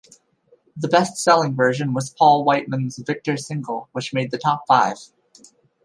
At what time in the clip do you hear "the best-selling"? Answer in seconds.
0.75-1.55